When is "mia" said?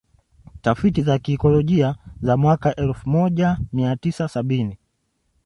3.73-3.95